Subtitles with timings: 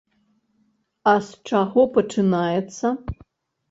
[1.13, 2.87] А з чаго пачынаецца?